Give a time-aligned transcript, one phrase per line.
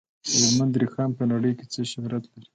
[0.29, 2.47] د هلمند رخام په نړۍ کې څه شهرت لري؟